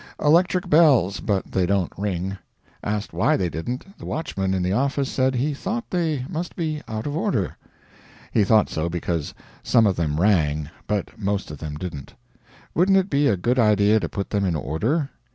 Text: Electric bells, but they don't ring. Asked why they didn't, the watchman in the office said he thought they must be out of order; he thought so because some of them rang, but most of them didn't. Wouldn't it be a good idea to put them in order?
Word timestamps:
Electric 0.19 0.67
bells, 0.67 1.19
but 1.19 1.51
they 1.51 1.67
don't 1.67 1.93
ring. 1.95 2.39
Asked 2.83 3.13
why 3.13 3.37
they 3.37 3.49
didn't, 3.49 3.99
the 3.99 4.05
watchman 4.07 4.55
in 4.55 4.63
the 4.63 4.71
office 4.73 5.11
said 5.11 5.35
he 5.35 5.53
thought 5.53 5.91
they 5.91 6.25
must 6.27 6.55
be 6.55 6.81
out 6.87 7.05
of 7.05 7.15
order; 7.15 7.55
he 8.31 8.43
thought 8.43 8.67
so 8.67 8.89
because 8.89 9.35
some 9.61 9.85
of 9.85 9.97
them 9.97 10.19
rang, 10.19 10.71
but 10.87 11.19
most 11.19 11.51
of 11.51 11.59
them 11.59 11.75
didn't. 11.75 12.15
Wouldn't 12.73 12.97
it 12.97 13.11
be 13.11 13.27
a 13.27 13.37
good 13.37 13.59
idea 13.59 13.99
to 13.99 14.09
put 14.09 14.31
them 14.31 14.43
in 14.43 14.55
order? 14.55 15.11